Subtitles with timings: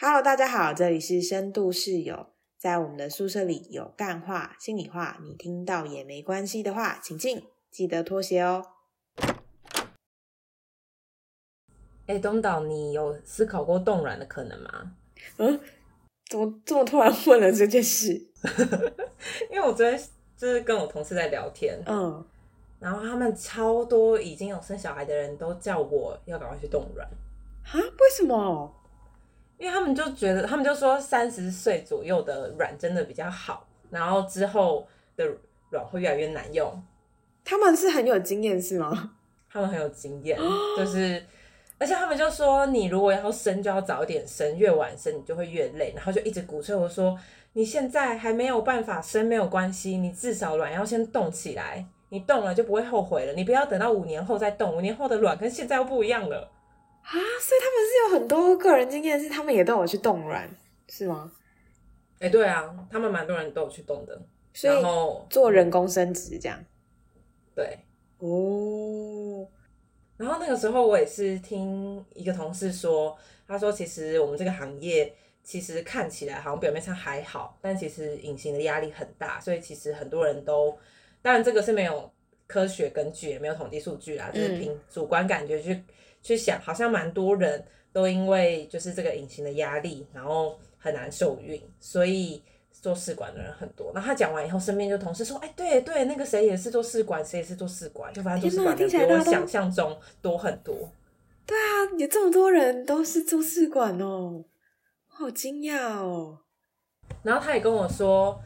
[0.00, 2.28] Hello，大家好，这里是深度室友。
[2.56, 8.64] 在我们的宿舍里有干话、心里话，你听到也没关系的话，请进，记得脱鞋哦。
[12.06, 14.92] 哎，东岛，你有思考过冻卵的可能吗？
[15.38, 15.58] 嗯，
[16.30, 18.12] 怎么这么突然问了这件事？
[19.50, 20.00] 因为我昨天
[20.36, 22.24] 就是跟我同事在聊天，嗯，
[22.78, 27.04] 然后他们超多已经有生小孩的人都叫我要赶快去冻卵，
[27.64, 27.74] 啊？
[27.74, 28.76] 为什么？
[29.58, 35.26] 因为他们就觉得，他们就说三十岁左右的卵真的比较好，然后之后的
[35.70, 36.82] 卵会越来越难用。
[37.44, 39.12] 他们是很有经验是吗？
[39.50, 40.38] 他们很有经验，
[40.76, 41.24] 就是
[41.78, 47.18] 而且他们就说，你如果要生就要早点生，越晚生你就会越累，然后就一直鼓吹我说，
[47.54, 56.50] 你现在还没有办法生没有关系，你至少卵要先冻起来，你冻了就不会后悔了，你不要等到五年后再冻，五年后的卵跟现在又不一样了。
[57.02, 60.48] 啊，所以他们是有很多个人经验，是他们也都有去冻卵，
[60.88, 61.32] 是吗？
[62.20, 64.20] 哎、对啊，他们蛮多人都有去冻的，
[64.62, 66.58] 然后做人工生殖这样。
[67.54, 67.78] 对，
[68.18, 69.48] 哦，
[70.16, 80.76] 然后那个时候我也是听一个同事说，他说其实我们这个行业其实看起来好像表面上还好，但其实隐形的压力很大，所以其实很多人都，
[81.22, 82.12] 当然这个是没有
[82.46, 85.82] 科学根据，也没有统计数据啦，就是凭主观感觉去、
[86.22, 92.42] 去想，好像蛮多人都因为就是这个隐形的压力，然后很难受孕，所以。
[92.80, 100.88] 做试管的人很多，然后他讲完以后，身边就同事说：“哎，对对，那个谁也是做试管，谁也是做试管，就发现做试管的比我想象中多很多。”
[101.44, 104.44] 对啊，有这么多人都是做试管哦，
[105.10, 106.38] 我好惊讶哦。
[107.24, 108.40] 然后他也跟我说，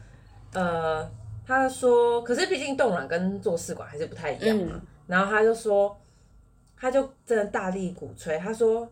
[0.53, 1.07] 呃，
[1.45, 4.71] 他说，可是毕竟冻卵跟做试管还是不太一样嘛。
[4.73, 5.95] 嗯然后他就说，
[6.83, 8.85] 他就真的大力鼓吹，他说，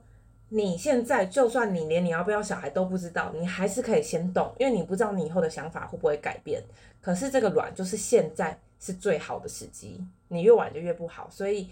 [0.48, 6.64] 你现在就算你连你要不要小孩都不知道，你还是可以先动，因为你不知道你以后的想法会不会改变。
[7.02, 11.68] 可是这个卵就是现在是最好的时机，你越晚就越不好，所以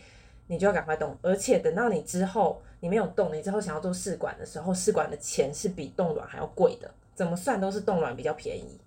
[0.48, 1.18] 你就要赶快动。
[1.22, 8.78] 而且等到你之后你没有动，你之后想要做试管的时候，试管的钱是比冻卵还要贵的，怎么算都是冻卵比较便宜。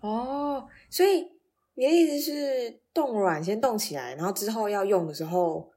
[0.00, 1.30] 哦，所以
[1.74, 5.70] 你的意思是冻卵先冻起来，然后之后要用的时候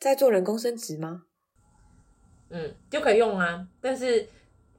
[0.00, 1.26] 再做人工生殖吗？
[2.48, 3.68] 嗯，就可以用啊。
[3.80, 4.26] 但是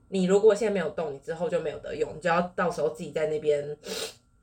[0.09, 3.77] 你如果现在没有动，你之后就没有得用，你就要到时候自己在那边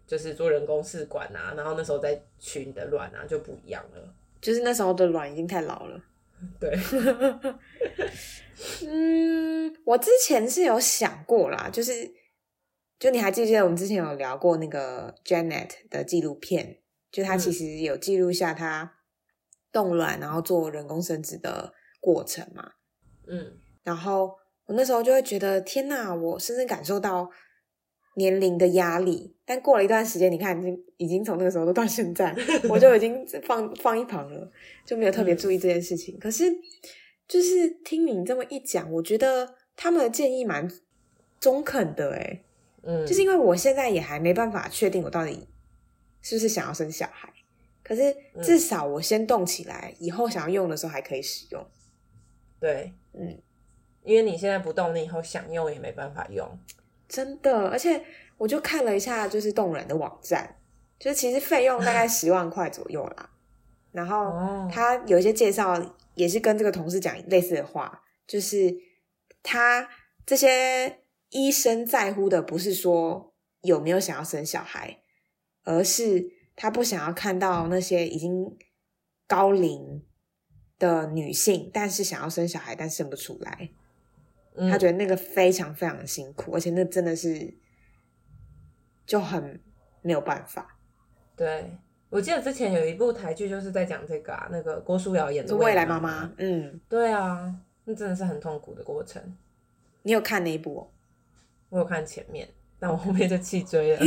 [0.07, 4.15] 就是做人工试管啊，然后那时候再取你的卵啊，就不一样了。
[4.41, 6.01] 就是那时候的卵已经太老了。
[6.61, 6.73] 对，
[8.87, 12.09] 嗯，我之前是有想过啦，就是
[13.01, 16.79] 就你还记不记得我们之前有聊过那个 Janet 的纪录片？
[17.11, 18.98] 就他其实有记录下他
[19.73, 22.73] 冻卵然后做人工生殖的过程嘛。
[23.27, 24.35] 嗯，然后
[24.67, 26.15] 我那时候就会觉得，天呐！
[26.15, 27.31] 我深深感受到
[28.15, 29.35] 年龄的压力。
[29.45, 32.35] 但过了一段时间，你看，已经已经从那个时候都到现在，
[32.69, 34.51] 我就已经放放一旁了，
[34.85, 36.19] 就没有特别注意这件事情。
[36.19, 36.45] 可是，
[37.27, 40.71] 就是听你这么一讲，我觉得他们的建议蛮
[41.41, 42.45] 中肯的，诶
[42.83, 45.49] 嗯，就是因为我现在也还没办法确定我到底
[46.21, 47.33] 是不是想要生小孩，
[47.89, 51.67] 可是至少我先动起来，以后想要用的时候还可以使用。
[52.61, 53.41] 对，嗯，
[54.03, 56.47] 因为你现在不动，你以后想用也没办法用。
[57.09, 58.05] 真的，而且
[58.37, 60.59] 我就看了一下，就是冻卵的网站，
[60.99, 63.31] 就是其实费用大概 十万块左右啦。
[63.91, 68.77] 然后哦他有一些介绍，也是跟这个同事讲类似的话，就是
[69.43, 69.89] 他
[70.27, 70.99] 这些
[71.31, 73.33] 医生在乎的不是说
[73.63, 74.99] 有没有想要生小孩，
[75.65, 76.31] 而是
[76.61, 78.59] 他不想要看到那些已经
[79.29, 80.03] 高龄
[80.77, 83.71] 的女性，但是想要生小孩但生不出来。
[84.57, 87.55] 嗯他觉得那个非常非常的辛苦，而且那真的是
[89.07, 89.63] 就很
[90.03, 90.77] 没有办法。
[91.37, 91.79] 对，
[92.11, 96.35] 我记得之前有一部台剧就是在讲这个啊，那个郭书瑶演的未来妈妈妈，。
[96.39, 97.55] 嗯，对啊，
[97.85, 99.23] 那真的是很痛苦的过程。
[100.03, 100.91] 你有看那一部、哦？
[101.69, 104.01] 我有看前面，但我后面就弃追了。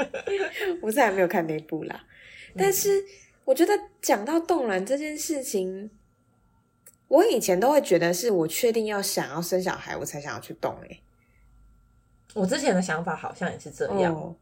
[0.82, 2.04] 我是还没有看那一部啦。
[2.56, 3.04] 但是
[3.44, 5.90] 我觉得讲到冻卵这件事情，
[7.08, 11.02] 我以前都会觉得是我确定要想要生小孩，我才想要去冻诶、欸
[12.32, 14.32] 我之前的想法好像也是这样，哦，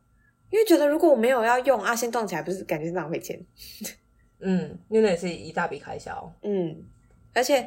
[0.51, 3.43] 因为觉得如果我没有要用啊，先冻起来，不是感觉是浪费钱？
[4.41, 6.31] 嗯，因为那也是一大笔开销。
[6.43, 6.85] 嗯，
[7.33, 7.67] 而且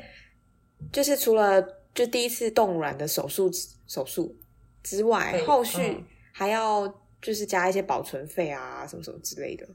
[0.92, 1.60] 就是除了
[1.96, 3.50] 就第一次冻卵的手术
[3.88, 4.38] 手术
[4.84, 6.88] 之外，后续嗯还要
[7.22, 9.68] 就是加一些保存费啊，什么什么之类的。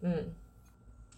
[0.00, 0.32] 嗯，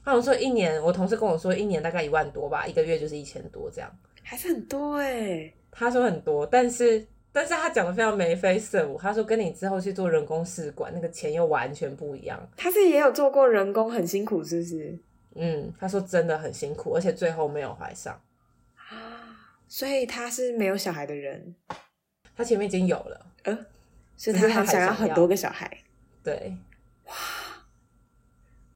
[0.04, 3.90] 他们说一年，我同事跟我说一年大概一万多吧，一个月就是一千多这样。
[4.22, 8.96] 还是很多哎、他说很多，但是但是他讲的非常眉飞色舞。
[8.98, 12.40] 他说跟你之后去做人工试管，那个钱又完全不一样。
[12.56, 14.98] 他是也有做过人工，很辛苦，是不是？
[15.34, 18.20] 嗯，他说真的很辛苦，而且最后没有怀上。
[18.74, 19.36] 啊，
[19.68, 21.54] 所以他是没有小孩的人，
[22.40, 23.66] 他前面已经有了，呃，
[24.16, 25.70] 所以他很想要很多个小孩。
[26.25, 26.56] 对，
[27.04, 27.14] 哇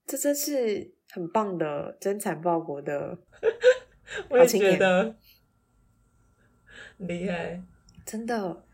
[0.07, 3.17] 这真是很棒的真产报国的，
[4.29, 5.17] 我也觉得
[6.99, 7.63] 厉害。
[8.05, 8.65] 真的。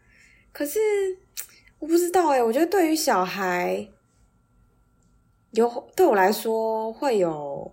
[0.50, 0.80] 可是
[1.78, 3.88] 我不知道哎、我觉得对于小孩，
[5.52, 7.72] 有对我来说会有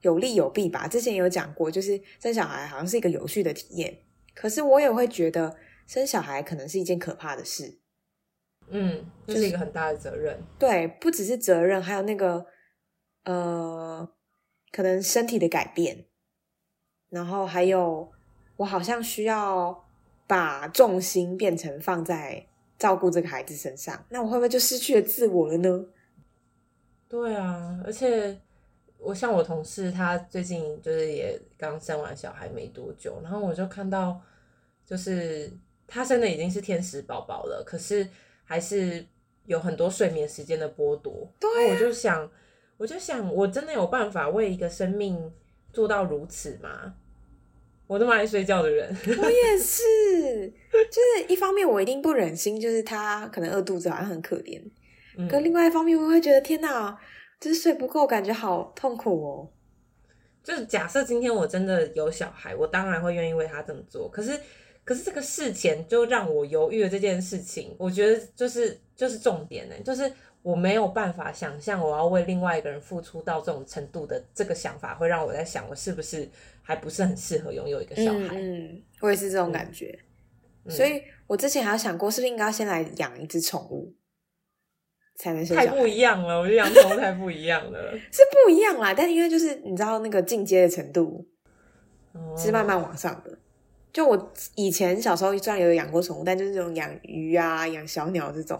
[0.00, 0.88] 有利有弊吧。
[0.88, 3.98] 之前有讲过，就是生小孩好像是一个有趣的体验，
[4.34, 5.54] 可是我也会觉得
[5.92, 7.78] 生小孩可能是一件可怕的事。
[8.68, 10.40] 嗯，这是一个很大的责任。
[10.58, 12.46] 对，不只是责任，还有那个
[13.24, 14.10] 呃，
[14.70, 16.06] 可能身体的改变，
[17.10, 18.10] 然后还有
[18.56, 19.86] 我好像需要
[20.26, 22.46] 把重心变成放在
[22.78, 25.84] 照顾这个孩子身上，那我会不会就失去了自我了呢？
[27.06, 28.40] 对啊，而且
[28.96, 34.18] 我像我同事，他最近就是也刚生完小孩没多久，然后我就看到，
[34.86, 35.52] 就是
[35.92, 38.08] 他生的已经是天使宝宝了，可是
[38.44, 39.04] 还是
[39.44, 41.30] 有很多睡眠时间的剥夺。
[41.38, 42.30] 对啊我就想，
[42.78, 45.30] 我就想，我真的有办法为一个生命
[45.70, 46.94] 做到如此吗？
[47.86, 54.62] 我那么爱睡觉的人，我也是，就是一方面我一定不忍心，就是他可能饿肚子好像很可怜，
[55.18, 56.98] 嗯可另外一方面我会觉得天哪，
[57.38, 59.50] 就是睡不够，感觉好痛苦哦。
[60.42, 64.08] 就是假设今天我真的有小孩，我当然会愿意为他这么做。
[64.08, 64.40] 可是，
[64.84, 70.12] 可是这个事前就让我犹豫了这件事情，我觉得就是就是重点呢，就是
[70.42, 76.28] 我没有办法想象我要为另外一个人付出到这种程度的这个想法，会让我在想我是不是
[76.62, 78.40] 还不是很适合拥有一个小孩。
[78.40, 79.98] 嗯嗯，我也是这种感觉。
[80.64, 83.92] 嗯所以我之前还有想过，是不是应该要先来养一只宠物，
[85.16, 85.84] 才能生太不？
[85.88, 91.26] 一样了，我觉得养宠物太不一样了， 是不一样啦，但因为就是你知道那个进阶的程度
[92.12, 93.38] 哦是慢慢往上的。
[93.92, 98.58] 就我以前小时候虽然有养过宠物，但就是这种养鱼啊、养小鸟这种，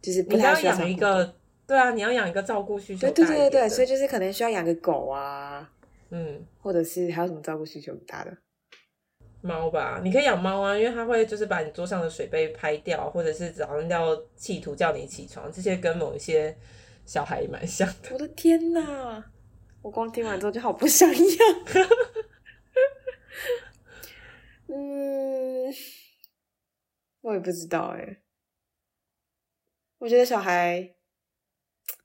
[0.00, 1.34] 就是不要太需要养一个，
[1.66, 5.70] 对啊，你要养一个照顾需求对对对对对，所以就是可能需要养个狗啊，
[6.10, 6.44] 嗯。
[6.60, 8.36] 或者是还有什么照顾需求很大的。
[9.42, 16.56] 猫吧，你可以养猫啊，因为它会就是把你桌上的水杯拍掉，或者是早上要企图叫你起床，这些跟某一些
[17.04, 18.08] 小孩也蛮像的。
[18.12, 19.22] 我的天哪！
[19.82, 21.18] 我光听完之后就好不想养。
[24.68, 25.72] 嗯，
[27.20, 28.22] 我也不知道哎、
[29.98, 30.94] 我觉得小孩，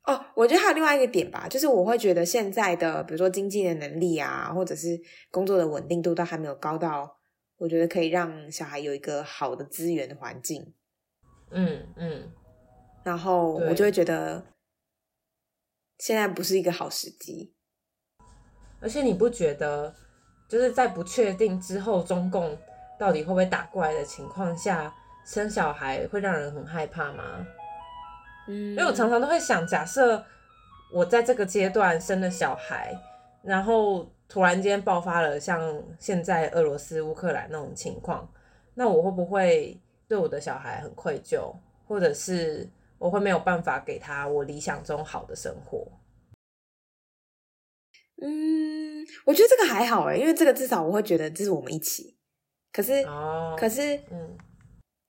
[0.04, 5.00] 哦，我觉得还有另外一个点吧，就是我会觉得现在的，比如说经济的能力啊，或者是
[5.30, 7.20] 工作的稳定度，都还没有高到，
[7.58, 10.74] 我觉得可以让小孩有一个好的资源的环境。
[11.50, 12.32] 嗯嗯，
[13.04, 14.46] 然后我就会觉得
[15.98, 17.54] 现在不是一个好时机。
[18.80, 19.96] 而且你不觉得
[20.52, 22.58] 就是在不确定之后中共
[23.00, 24.94] 到底会不会打过来的情况下，
[25.26, 27.24] 生小孩会让人很害怕吗？
[28.50, 30.22] 嗯，因为我常常都会想，假设
[30.92, 32.94] 我在这个阶段生了小孩，
[33.42, 38.30] 然后突然间爆发了像现在俄罗斯、乌克兰那种情况，
[38.74, 39.80] 那我会不会
[40.10, 41.56] 对我的小孩很愧疚，
[41.88, 45.88] 或者是我会没有办法给他我理想中好的生活？
[48.22, 48.91] 嗯，
[49.26, 52.18] 我觉得这个还好哎，因为这个至少我会觉得这是我们一起。
[52.72, 54.38] 可是，哦，可是嗯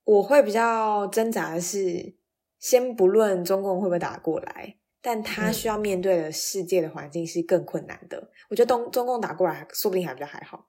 [0.05, 2.15] 我会比较挣扎的是，
[2.59, 8.31] 先不论中共会不会打过来，但他嗯需要面对的世界的环境是更困难的。
[8.51, 10.69] 我觉得东中共打过来，说不定还比较还好。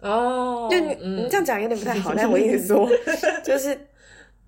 [0.00, 2.86] 哦，就你、嗯你这样讲有点不太好，但我意思说，
[3.42, 3.74] 就是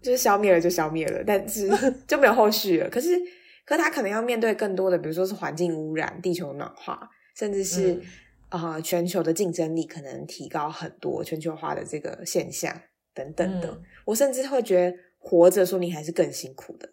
[0.02, 1.66] 就是消灭了就消灭了，但是
[2.06, 2.90] 就没有后续了。
[2.90, 3.18] 可是，
[3.64, 7.08] 可是他可能要面对更多的，比如说是环境污染、地球暖化，
[7.38, 8.02] 甚至是嗯
[8.48, 12.80] 啊、呃全球的竞争力可能提高很多，全球化的这个现象
[13.14, 13.68] 等等的。
[13.70, 16.88] 嗯我甚至会觉得活着说明还是更辛苦的。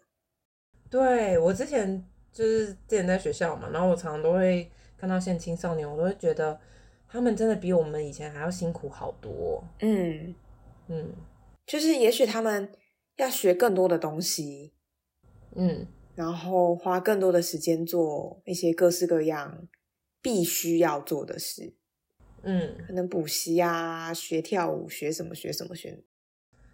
[0.90, 6.60] 对我之前就是之前在学校嘛，然后我常常都会看到现在青少年，我都会觉得
[7.08, 9.64] 他们真的比我们以前还要辛苦好多。
[9.80, 10.34] 嗯，
[10.88, 11.14] 嗯
[11.64, 12.70] 就是也许他们
[13.16, 14.74] 要学更多的东西，
[15.54, 19.66] 嗯，然后花更多的时间做一些各式各样
[20.26, 21.72] 必须要做的事，
[22.42, 26.02] 嗯，可能补习啊、学跳舞、学什么学什么学。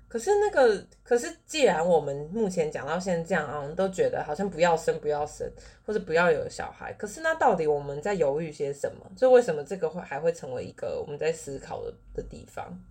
[0.09, 5.47] 可是那个，可是既然我们目前讲到现在这样啊，我们都觉得好像不要生，不要生，
[5.85, 6.94] 或者不要有小孩。
[6.94, 9.11] 可是那到底我们在犹豫些什么？
[9.14, 12.82] 就为什么这个会还会成为一个我们在思考的的地方？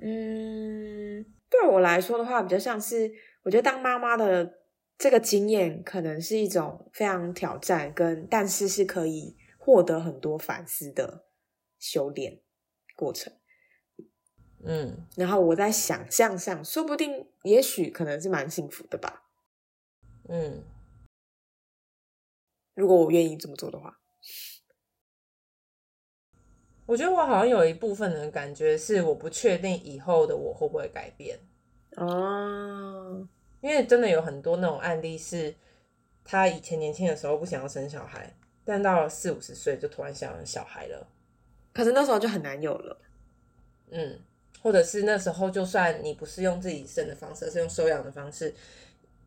[0.00, 3.10] 嗯，对我来说的话，比较像是
[3.42, 4.54] 我觉得当妈妈的
[4.96, 9.36] 这个经验，可能是一种非常挑战，跟但是是可以
[9.66, 11.26] 获得很多反思的
[11.76, 12.40] 修炼
[12.94, 13.32] 过程。
[14.62, 19.24] 嗯，然后我在想象上，说不定，也许可能是蛮幸福的吧。
[20.28, 20.62] 嗯，
[22.74, 23.98] 如果我愿意这么做的话，
[26.86, 31.40] 我觉得我好像有一部分的感觉是，我不确定以后的我会不会改变。
[31.96, 33.28] 哦，
[33.60, 35.56] 因为真的有很多那种案例是，
[36.22, 41.08] 他以前年轻的时候不想要生小孩，但到了四五十岁就突然想小孩了。
[41.72, 42.98] 可是那时候就很难有了。
[43.90, 44.20] 嗯。
[44.62, 48.52] 或者是那时候，就算你不是用自己生的方式，是用收养的方式，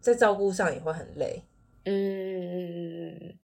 [0.01, 1.41] 在照顾上也会很累。
[1.85, 3.37] 嗯，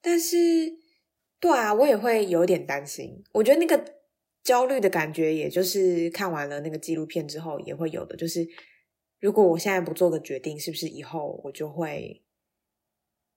[0.00, 0.36] 但是，
[1.38, 3.22] 对啊，我也会有点担心。
[3.30, 3.94] 我觉得那个
[4.42, 8.16] 焦虑的感觉，也就是看完了那个纪录片之后也会有的。
[8.16, 8.44] 就是
[9.20, 12.24] 如果我现在不做个决定，是不是以后我就会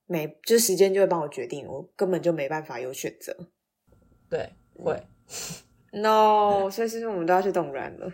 [0.07, 3.35] 没，就时间就会帮我决定，我根本就没办法有选择。
[4.29, 4.99] 对，会。
[5.91, 8.11] No， 所以是不是我们都要去动软了？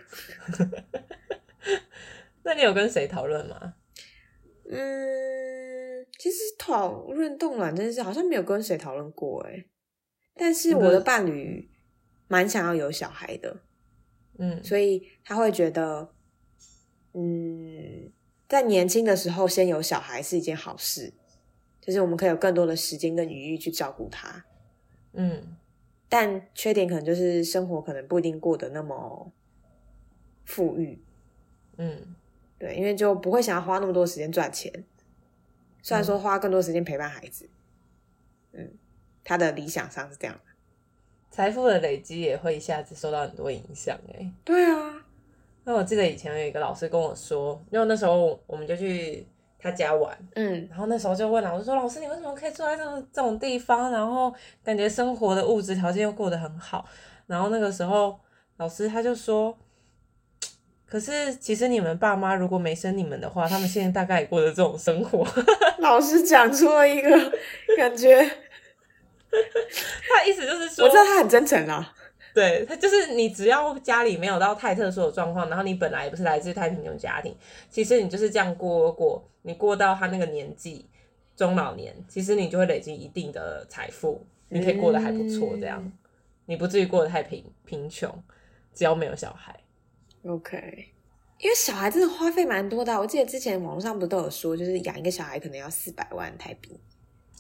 [2.44, 3.76] 那你有跟谁讨论吗？
[4.70, 9.66] 嗯，其实讨论动卵这件事好像没有跟谁讨论过哎。
[10.36, 11.70] 但是我的伴侣
[12.28, 13.62] 蛮想要有小孩的，
[14.40, 16.12] 嗯，所以他会觉得，
[17.14, 18.12] 嗯，
[18.50, 21.14] 在年轻的时候先有小孩是一件好事，
[21.86, 24.46] 就是我们可以有更多的时间跟余裕去照顾他，
[25.12, 25.58] 嗯。
[26.10, 29.32] 但缺点可能就是生活可能不一定过得那么
[30.46, 31.02] 富裕，
[31.78, 32.16] 嗯，
[32.60, 34.72] 对，因为就不会想要花那么多时间赚钱，
[35.82, 37.50] 虽然说花更多时间陪伴孩子，
[38.52, 38.74] 嗯，
[39.24, 40.52] 他的理想上是这样的，
[41.32, 45.04] 财富的累积也会一下子受到很多影响，哎，对啊，
[45.64, 49.26] 那我记得以前有一个老师跟我说，因为那时候我们就去。
[49.64, 53.90] 他家玩，嗯，然后那时候就问老师说：“老师，你为什么可以住在这种这种地方？
[53.90, 56.86] 然后感觉生活的物质条件又过得很好。”
[57.28, 58.20] 然后那个时候
[58.58, 59.58] 老师他就说
[60.86, 65.26] ：“可是其实你们爸妈如果没生你们的话，他们现在大概也过着这种生活。
[65.80, 67.10] ”老师讲出了一个
[67.78, 68.22] 感觉，
[69.32, 71.94] 他意思就是说，我知道他很真诚啊。
[72.34, 77.36] 对他就是你，只要家里没有到太特殊的状况，然后你本来也不是来自太贫穷家庭，
[77.70, 80.86] 其实你就是这样过过，你过到他那个年纪，
[81.36, 85.92] 中老年，其实你就会累积一定的财富，你可以过得还不错，这样，
[86.46, 88.12] 你不至于过得太贫贫穷，
[88.74, 89.56] 只要没有小孩。
[90.26, 90.88] OK，
[91.40, 96.80] 因为小孩真的花费蛮多的，我记得之前网络上不都有说，就是养一个小孩可能要四百万台币，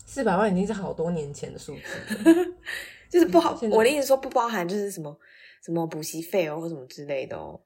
[0.05, 2.53] 四百万已经是好多年前的数字。
[3.09, 5.15] 就是不好，我的意思说不包含就是什么
[5.63, 7.61] 什么补习费哦或什么之类的哦。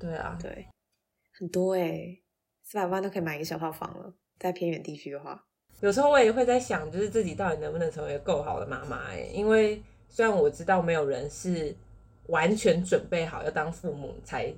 [0.00, 0.66] 对啊，对，
[1.38, 2.18] 很多哎，
[2.64, 5.44] 四百万都可以买一个小套房了，在偏远地区的话。
[5.80, 11.72] 有时候我也会在想，就是自己到底能不能成为够好的妈妈哎，因为虽然我知道没有人是
[12.26, 14.52] 完全准备好要当父母才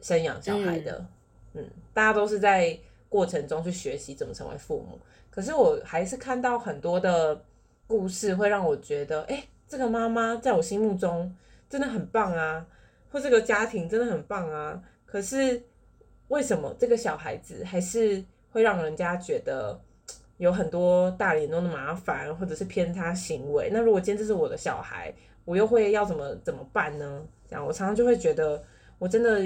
[0.00, 1.06] 生养小孩的，
[1.54, 2.76] 嗯，大家都是在
[3.08, 4.98] 过程中去学习怎么成为父母。
[5.32, 7.42] 可是我还是看到很多的
[7.88, 9.42] 故事，会让我觉得，哎。
[9.68, 11.34] 这个妈妈在我心目中
[11.66, 12.66] 真的很棒啊，
[13.10, 14.78] 或这个家庭真的很棒啊。
[15.06, 15.62] 可是
[16.28, 19.80] 为什么这个小孩子还是会让人家觉得
[20.36, 23.70] 有很多大脸中的麻烦，或者是偏差行为？
[23.72, 25.10] 那如果今天这是我的小孩，
[25.46, 27.22] 我又会要怎么怎么办呢？
[27.48, 28.62] 这样我常常就会觉得，
[28.98, 29.40] 我真的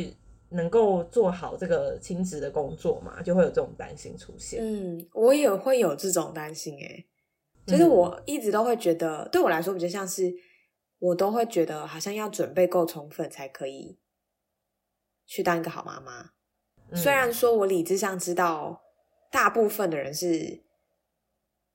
[0.57, 3.23] 能够做好这个亲子的工作嘛？
[3.23, 4.61] 就会有这种担心出现。
[4.61, 7.07] 嗯，我也会有这种担心诶。
[7.67, 10.35] 就是我一直都会觉得，对我来说比较像是，
[10.99, 13.99] 我都会觉得好像要准备够充分才可以
[15.27, 16.31] 去当一个好妈妈。
[16.95, 18.83] 虽然说我理智上知道，
[19.33, 20.63] 大部分的人是，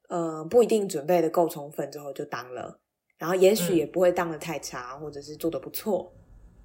[0.07, 2.79] 呃，不一定准备的够充分之后就当了，
[3.17, 6.13] 然后也许也不会当的太差，或者是做的不错。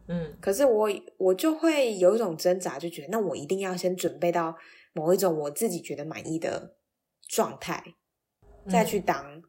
[0.08, 4.56] 嗯，可是我我就会有一种挣扎，就觉得那我一定要先准备到
[4.92, 6.76] 某一种我自己觉得满意的
[7.28, 7.82] 状态。
[8.68, 9.40] 再去当，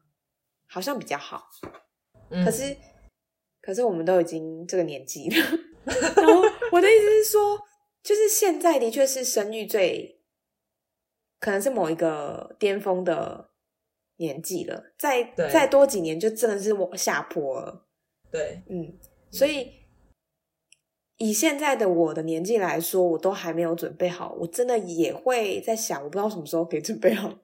[0.68, 1.48] 好像比较好。
[2.30, 2.76] 可是，
[3.60, 5.36] 可是我们都已经这个年纪了。
[6.14, 7.58] 然后我的意思是说，
[8.00, 10.22] 就是现在的确是生育最，
[11.40, 13.50] 可能是某一个巅峰的
[14.18, 14.94] 年纪了。
[14.96, 17.88] 再再多几年，就真的是往下坡了。
[18.30, 18.96] 对，嗯，
[19.32, 19.77] 所以
[21.18, 27.38] 以现在的我的年纪来说，我都还没有准备好，我真的也会在想，我不知道什么时候可以准备好。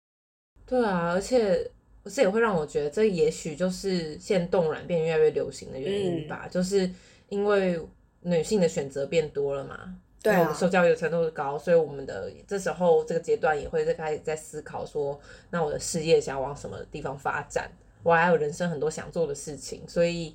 [0.66, 1.70] 对啊，而且
[2.04, 6.90] 这也会让我觉得，这也许就是现动软变越来越流行的原因吧，就是
[7.28, 7.80] 因为
[8.20, 9.96] 女性的选择变多了嘛。
[10.22, 17.70] 对啊，受教育的程度高，所以我们的这时候这个阶段也会在开始在思考说，那我的事业想要往什么地方发展？
[18.02, 20.34] 我还有人生很多想做的事情，所以，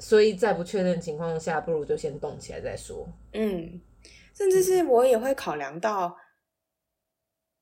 [0.00, 3.06] 所以在不确定情况下，不如就先动起来再说。
[3.34, 3.80] 嗯，
[4.34, 6.16] 甚至是我也会考量到，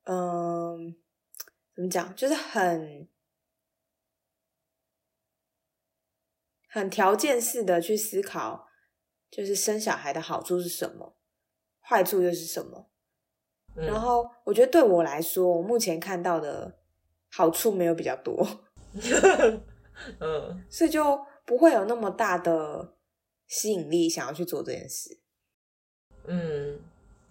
[0.04, 0.96] 嗯，
[1.74, 3.08] 怎么讲，就是很
[6.68, 8.68] 很条件式的去思考，
[9.30, 11.16] 就是生小孩的好处是什么。
[11.80, 12.88] 坏处又是什么？
[13.74, 16.78] 然后我觉得对我来说，我目前看到的
[17.30, 18.46] 好处没有比较多，
[20.20, 21.18] 嗯，所以就
[21.48, 22.92] 不会有那么大的
[23.46, 25.18] 吸引力想要去做这件事。
[26.26, 26.78] 嗯，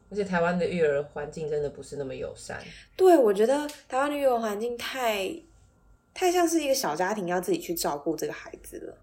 [0.10, 2.60] 而且台湾的育儿环境真的不是那么友善。
[2.96, 5.32] 对，我觉得台湾的育儿环境太
[6.16, 8.98] 太像是一个小家庭要自己去照顾这个孩子了。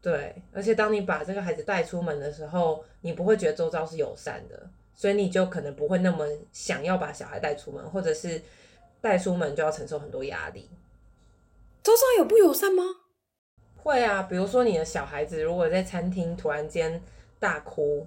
[0.00, 8.40] 对，而且当你把这个孩子带出门的时候，你不会觉得周遭是友善的，所以你就可能不会那么想要把小孩带出门，或者是
[9.00, 10.70] 带出门就要承受很多压力。
[11.82, 12.84] 周遭有不友善吗？
[13.78, 17.02] 会啊，比如说你的小孩子如果在餐厅突然间
[17.38, 18.06] 大哭，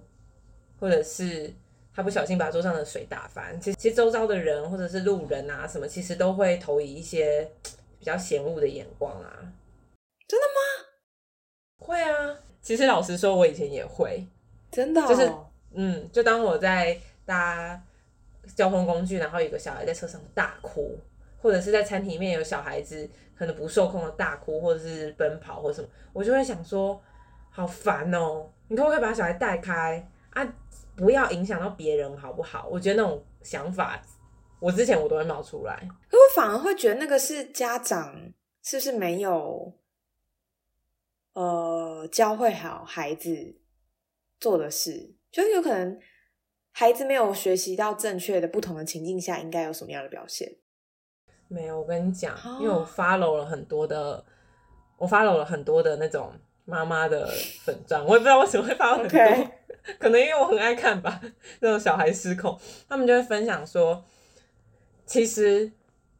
[0.79, 1.51] 或者是
[1.93, 7.49] 他不小心把桌上的水打翻，其实其实周遭的人或者是路人啊什么，其实都会投以一些
[7.97, 9.53] 比较嫌恶的眼光啊。
[10.27, 10.87] 真的吗？
[11.79, 14.25] 会啊，其实老实说，我以前也会，
[14.71, 15.31] 真的，就是
[15.73, 17.81] 嗯，就当我在搭
[18.55, 20.97] 交通工具，然后有个小孩在车上大哭，
[21.41, 27.01] 或者是在餐厅里面有小孩子可能不受控的大哭，或者是奔跑或什么，我就会想说，
[27.49, 30.55] 好烦哦，你可不可以把小孩带开啊？
[30.95, 32.67] 不要影响到别人，好不好？
[32.69, 34.01] 我觉得那种想法，
[34.59, 35.75] 我之前我都会冒出来，
[36.09, 38.31] 可我反而会觉得那个是家长
[38.61, 39.73] 是不是没有。
[41.33, 43.55] 呃，教会好孩子
[44.37, 45.97] 做的事，就是有可能
[46.73, 50.57] 孩子没有学习到正确的不同的情境下应该有什么样的表现。
[51.51, 54.23] 没有，我跟你讲，因为我 follow 了很多的，
[54.97, 56.31] 我 follow 了很多的那种
[56.63, 57.27] 妈妈的
[57.65, 59.51] 粉钻，我也不知道为什么会 follow 很多，
[59.99, 61.21] 可能因为我很爱看吧，
[61.59, 64.03] 那种小孩失控，他们就会分享说，
[65.05, 65.69] 其实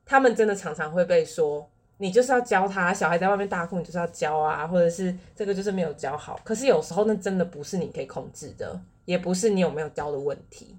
[0.06, 1.68] 他们真的常常会被说。
[1.98, 6.40] 你就是要教他，小孩在外面大哭，你就是要教啊，或者是这个就是没有教好。
[6.44, 10.76] 可是有时候那真的不是你可以控制的，也不是你有没有教的问题。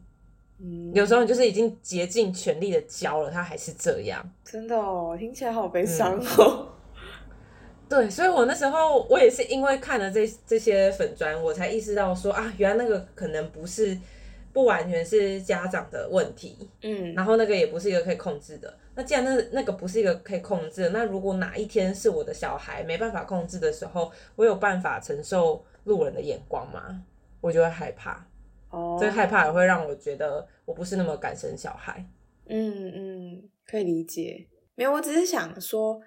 [0.64, 4.24] 嗯，有时候你就是已经竭尽全力的教了，他还是这样。
[4.44, 6.68] 真的哦，听起来好悲伤哦。
[7.88, 13.98] 对，所以我那时候我也是因为看了这这些粉砖，我才意识到说啊，原来那个可能不是
[14.52, 16.56] 不完全是家长的问题。
[16.82, 18.72] 嗯，然后那个也不是一个可以控制的。
[18.94, 27.02] 那既然那那个不是一个可以控制，那如果哪一天是我的小孩没办法控制的时候，我有办法承受路人的眼光吗？
[27.40, 28.24] 我就会害怕。
[28.72, 32.04] 哦，这个害怕也会让我觉得我不是那么敢生小孩。
[32.46, 34.48] 嗯嗯，可以理解。
[34.74, 36.00] 没有，我只是想说，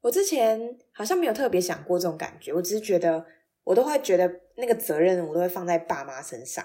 [0.00, 2.52] 我之前好像没有特别想过这种感觉。
[2.52, 3.26] 我只是觉得，
[3.64, 6.64] 我都会觉得那个责任我都会放在爸妈身上。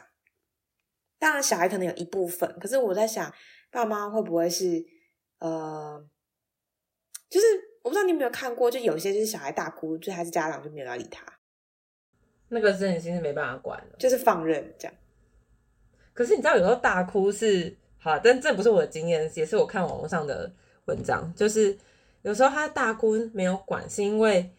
[1.17, 3.33] 当然，小孩可能有一部分，可是我在想，
[3.71, 4.86] 爸妈会不会是？
[5.39, 6.03] 呃，
[7.29, 7.45] 就是
[7.83, 11.23] 我不知道你有没有看过，就有些就是小孩大哭，就还是家长就没有要理他，
[12.49, 14.97] 那个真的是没办法管就是放任这样。
[16.17, 20.51] 可是你知道，有时候大哭是好，但这不是我的经验，也是我看网络上的
[20.86, 21.77] 文章，就是
[22.23, 24.49] 有时候他大哭没有管，是因为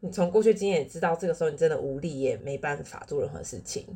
[0.00, 3.86] 你从过去经验也知道，这个时候你真的无力，也没办法做任何事情。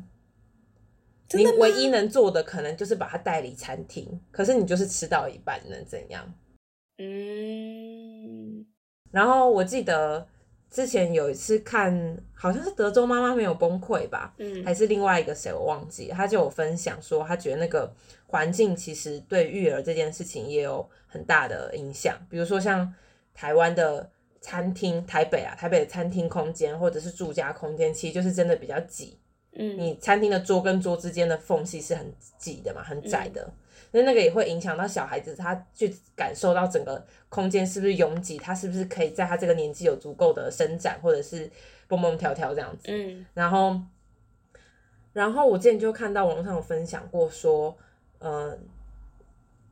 [1.33, 6.33] 你唯一能做的可能就是把他带离餐厅，可是你就是吃到一半，能怎样？
[6.97, 8.65] 嗯。
[9.11, 10.27] 然后我记得
[10.71, 14.33] 之前有一次看，好像是德州妈妈没有崩溃吧？
[14.37, 14.63] 嗯。
[14.63, 17.93] 还是另外一个谁我忘记，他就有分享说，他觉得那个
[18.25, 22.17] 环境其实对育儿这件事情也有很大的影响。
[22.29, 22.91] 比如说像
[23.33, 29.19] 台湾的餐厅，台北啊，台北的餐厅空间或者是住家空间，其实就是真的比较挤。
[29.53, 33.53] 嗯，你餐厅的桌跟桌之间的缝隙是很挤的嘛，很窄的，
[33.91, 41.49] 那那个也会影响到小孩子，他去感受到整个空间是不是拥挤，他是不是可以在他这个年纪有足够的伸展，或者是
[41.87, 42.85] 蹦蹦跳跳这样子。
[42.87, 43.79] 嗯，然后，
[45.11, 47.77] 然后我之前就看到网络上有分享过说，
[48.19, 48.57] 呃，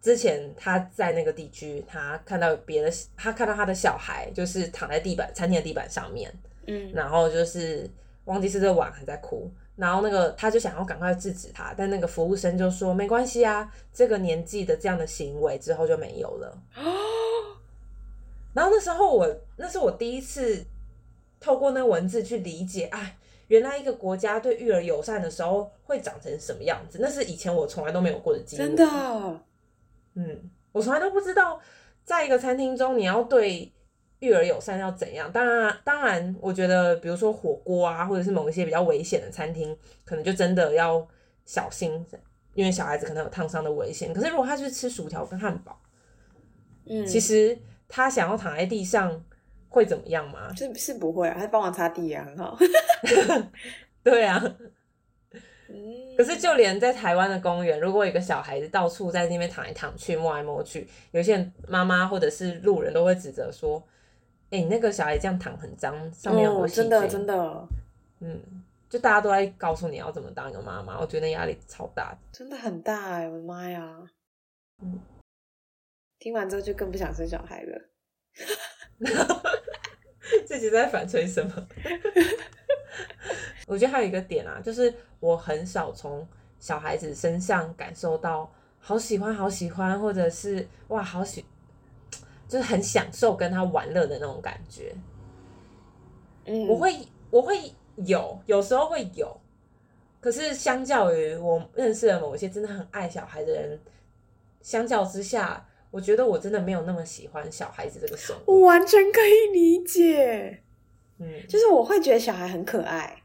[0.02, 6.30] 之前他在那个地区，他看到别的，他看到他的小孩就是躺在地板餐厅的地板上面，
[6.68, 7.90] 嗯，然后就是
[8.26, 9.50] 忘记是这碗还在哭。
[9.80, 16.62] 然后那个他就想要赶快制止他，但那个服务生就说没关系啊，这个年纪的这样的行为之后就没有了。
[18.54, 20.66] 然后那时候我那是我第一次
[21.40, 23.16] 透过那文字去理解，哎，
[23.48, 28.64] 原来一个国家对育儿友善的时候会长成什么样子，那是以前我从来都没有过的经历。
[28.64, 28.86] 真的，
[30.16, 31.58] 嗯，我从来都不知道，
[32.04, 33.72] 在一个餐厅中你要对
[34.20, 35.32] 育儿友善要怎样。
[35.32, 41.06] 当然，当然，我觉得比如说火锅啊，或者是某一些比较危险的餐厅，可能就真的要
[41.46, 42.06] 小心，
[42.54, 44.14] 因为小孩子可能有烫伤的危险。
[44.14, 45.80] 可是如果他去吃薯条跟汉堡，
[46.86, 49.24] 嗯，其实他想要躺在地上
[49.70, 50.54] 会怎么样吗？
[50.56, 52.58] 是是不会啊，他帮我擦地啊，很好。
[54.04, 54.42] 对啊，
[55.70, 63.82] 嗯，可是就连在台湾的公园，如果有一个小孩子到处在那边躺来躺去、摸来摸去，有些人妈妈或者是路人都会指责说
[64.52, 67.08] ：“哎、你那个小孩这样躺很脏，上面有很多哦，真的。
[67.08, 67.68] 真的
[68.22, 72.18] 嗯，就大家都在告诉你要怎么当一个妈妈，我觉得压力超大的。
[72.32, 74.10] 真的很大哎，我的妈呀！
[74.82, 75.00] 嗯，
[76.18, 77.82] 听完之后就更不想生小孩了。
[80.46, 81.68] 自己在反吹什么？
[83.68, 86.28] 我觉得还有一个点啊，就是我很少从
[86.60, 91.46] 小孩子身上感受到好喜欢、好喜欢，或者是哇好喜，
[92.50, 94.94] 就是很享受跟他玩乐的那种感觉。
[96.46, 96.94] 嗯，我会
[97.30, 97.72] 我会
[98.06, 99.40] 有，有时候会有，
[100.20, 103.80] 可是相较于我认识的某一些真的很爱小孩的人，
[104.62, 108.54] 相较之下，我觉得我真的没有那么喜欢小孩子这个生物。
[108.54, 110.64] 我完全可以理解，
[111.20, 111.46] 嗯。
[111.48, 113.22] 就是我会觉得小孩很可爱，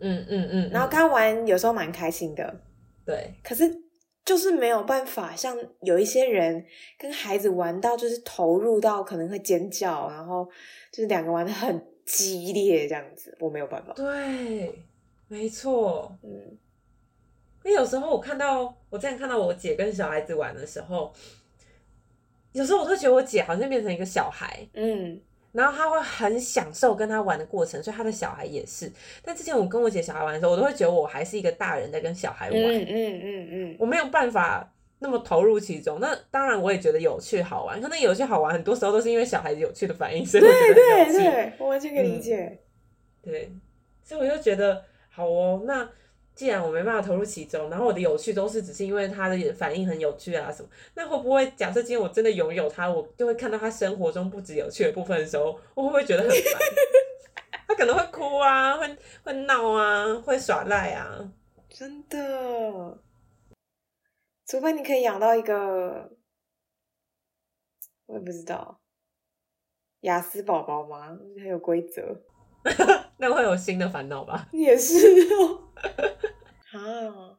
[0.00, 2.60] 嗯嗯嗯，然后嗯跟他玩有时候蛮开心的，
[3.06, 3.64] 对，可是
[4.28, 6.62] 就是没有办法像有一些人
[6.98, 10.46] 跟孩子玩到就是投入到可能会尖叫，然后
[10.92, 13.94] 就是两个玩的很激烈这样子，我没有办法。
[13.94, 14.84] 对，
[15.28, 16.14] 没错。
[16.22, 16.58] 嗯
[17.64, 21.10] 因为有时候我看到，我之前看到我姐跟小孩子玩的时候，
[22.52, 25.18] 有时候我会觉得我姐好像变成一个小孩，嗯
[25.52, 28.90] 然后他会很享受跟他玩的过程，所以他的小孩也是。
[29.22, 35.98] 但之前我跟我姐小孩玩的时候，我都会觉得我还是一个大人在跟小孩玩，嗯嗯嗯嗯，我没有办法那么投入其中。
[36.00, 41.12] 那当然我也觉得有趣好玩，可能有趣好玩，很多时候都是因为小孩子有趣的反应，所以 我觉得有趣。
[41.18, 42.58] 对，我完全可以理嗯解。
[43.22, 43.52] 对，
[44.02, 45.62] 所以我就觉得好哦。
[45.66, 45.88] 那
[46.38, 56.60] 既然我没办法投入其中，然后我的有趣都是只是因为他的反应很有趣啊什么，那会不会假设今天我真的拥有他，我就会看到他生活中不止有趣的部分的时候，我会不会觉得很烦？
[57.66, 61.28] 他可能会哭啊，会会闹啊，会耍赖啊。
[61.68, 62.98] 真的，
[64.46, 66.12] 除非你可以养到一个，
[68.06, 68.80] 我也不知道，
[70.02, 71.18] 雅思宝宝吗？
[71.36, 72.22] 很有规则，
[73.18, 74.48] 那会有新的烦恼吧？
[74.52, 74.96] 也是
[75.34, 75.60] 哦。
[76.72, 76.78] 啊，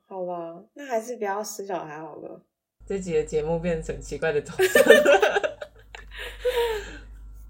[0.08, 2.42] 好吧，那还是不要生小孩好了。
[2.86, 4.84] 这集的节目变成奇怪的走向。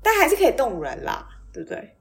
[0.03, 1.95] 但还是可以动人啦，对不对？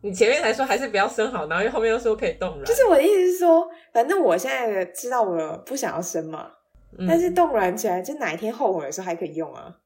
[0.00, 6.50] 你前面才说还是不要生好，然后又后面又说可以动人，就是我的意思是说，反正我现在知道我不想要生嘛，
[6.98, 9.76] 嗯但是动卵起来，就哪一天后悔的时候还可以用啊。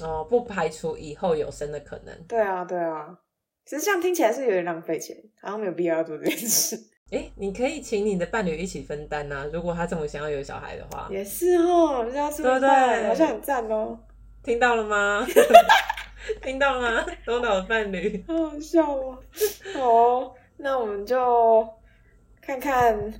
[0.00, 2.14] 哦，不排除以后有生的可能。
[2.26, 3.16] 对啊，对啊，
[3.64, 6.78] 其实这样听起来是有点浪费钱，好像没有必要做这件事。
[7.10, 13.98] 哎，你可以请你的伴侣一起分担呐、如果他这么想要有小孩的话，也是哦，就要吃对不饭，对好像很赞哦，
[14.42, 15.26] 听到了吗？
[16.42, 17.06] 听到了吗？
[17.24, 19.18] 东岛的伴侣， 好好笑哦。
[19.74, 21.68] 好哦，那我们就
[22.40, 23.12] 看看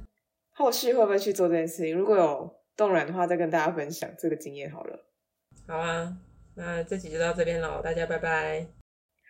[0.53, 1.97] 后续会不会去做这件事情。
[1.97, 5.07] 如果有动软的话，再跟大家分享这个经验好了。
[5.67, 6.17] 好啊，
[6.55, 8.84] 那这集就到这边喽，大家拜拜。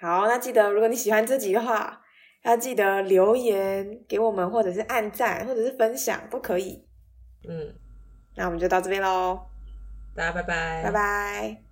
[0.04, 1.98] 好，那记得如果你喜欢这集的话，
[2.42, 6.86] 要记得留言给我们，或者是按赞，或者是分享都可以。
[7.48, 7.74] 嗯，
[8.36, 9.40] 那我们就到这边喽，
[10.14, 11.63] 大家拜拜，拜拜。